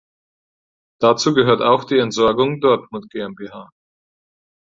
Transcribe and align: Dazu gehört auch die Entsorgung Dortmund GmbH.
Dazu 0.99 1.35
gehört 1.35 1.61
auch 1.61 1.83
die 1.83 1.99
Entsorgung 1.99 2.59
Dortmund 2.59 3.11
GmbH. 3.11 3.69